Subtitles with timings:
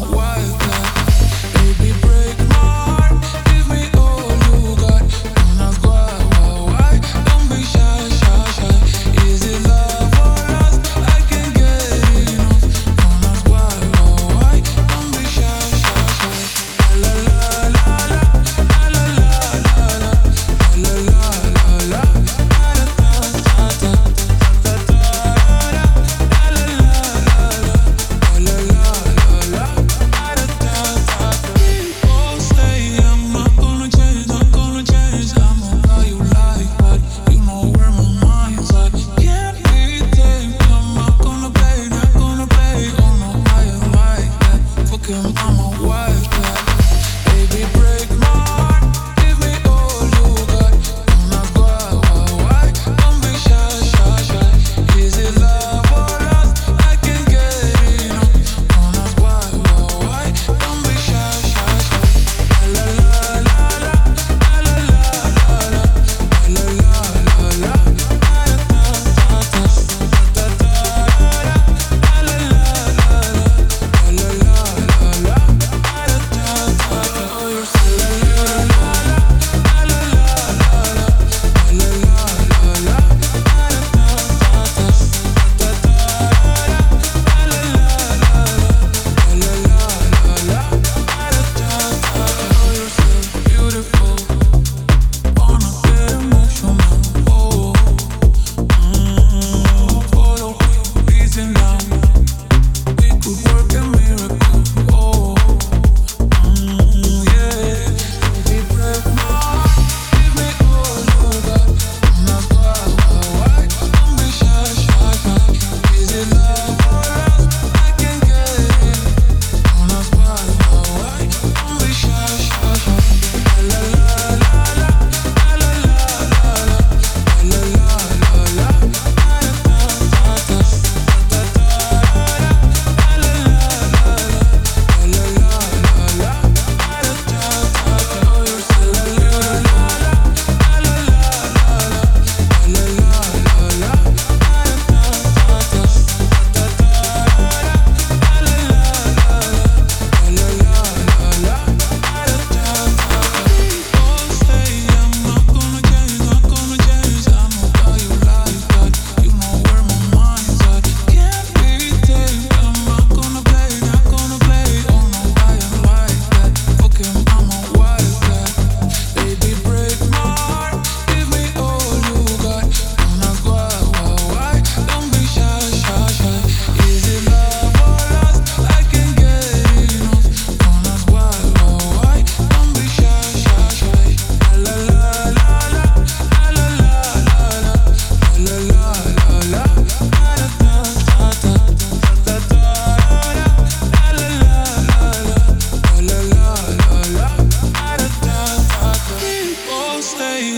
[0.00, 0.27] Wow.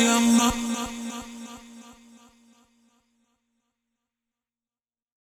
[0.03, 0.69] I'm not